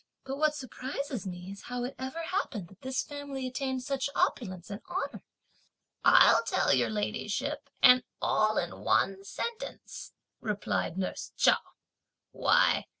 [0.23, 4.71] but what surprises me is how it ever happened that this family attained such opulence
[4.71, 5.21] and honour!"
[6.03, 11.57] "I'll tell your ladyship and all in one sentence," replied nurse Chao.